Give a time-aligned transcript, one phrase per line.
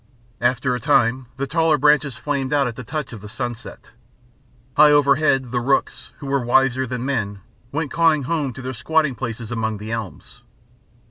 [0.41, 3.91] After a time the taller branches flamed out at the touch of the sunset.
[4.75, 9.13] High overhead the rooks, who were wiser than men, went cawing home to their squatting
[9.13, 10.41] places among the elms.